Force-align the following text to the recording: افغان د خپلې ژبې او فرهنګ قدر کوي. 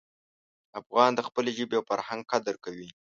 افغان 0.79 1.11
د 1.15 1.19
خپلې 1.27 1.51
ژبې 1.57 1.75
او 1.79 1.87
فرهنګ 1.89 2.21
قدر 2.31 2.55
کوي. 2.65 2.89